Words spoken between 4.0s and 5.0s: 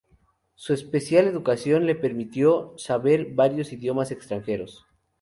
extranjeros.